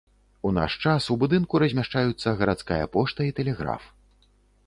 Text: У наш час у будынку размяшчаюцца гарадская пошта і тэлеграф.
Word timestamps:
У 0.49 0.51
наш 0.57 0.75
час 0.83 1.09
у 1.15 1.17
будынку 1.23 1.59
размяшчаюцца 1.65 2.33
гарадская 2.41 2.79
пошта 2.97 3.21
і 3.29 3.35
тэлеграф. 3.41 3.83